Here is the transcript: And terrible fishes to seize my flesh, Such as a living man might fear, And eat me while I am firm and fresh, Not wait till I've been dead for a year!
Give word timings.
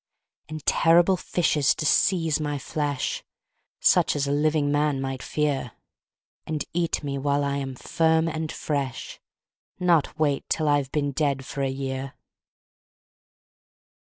And 0.49 0.65
terrible 0.65 1.15
fishes 1.15 1.75
to 1.75 1.85
seize 1.85 2.39
my 2.39 2.57
flesh, 2.57 3.23
Such 3.79 4.15
as 4.15 4.25
a 4.25 4.31
living 4.31 4.71
man 4.71 4.99
might 4.99 5.21
fear, 5.21 5.73
And 6.47 6.65
eat 6.73 7.03
me 7.03 7.19
while 7.19 7.43
I 7.43 7.57
am 7.57 7.75
firm 7.75 8.27
and 8.27 8.51
fresh, 8.51 9.19
Not 9.79 10.17
wait 10.17 10.49
till 10.49 10.67
I've 10.67 10.91
been 10.91 11.11
dead 11.11 11.45
for 11.45 11.61
a 11.61 11.69
year! 11.69 12.15